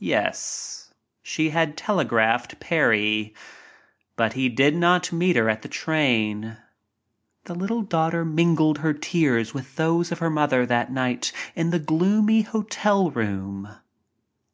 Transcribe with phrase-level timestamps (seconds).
[0.00, 3.34] Yes, she had telegraphed Parry—
[4.16, 6.56] but he did not meet her at the train.
[7.44, 11.78] The little daughter mingled her tears with those of her mother that night in the
[11.78, 13.68] gloomy hotel room.